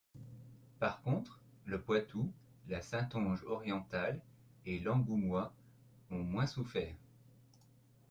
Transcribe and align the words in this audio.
Par 0.79 0.99
contre, 1.03 1.39
le 1.65 1.79
Poitou, 1.79 2.33
la 2.67 2.81
Saintonge 2.81 3.43
orientale 3.45 4.19
et 4.65 4.79
l'Angoumois 4.79 5.53
ont 6.09 6.23
moins 6.23 6.47
souffert. 6.47 6.95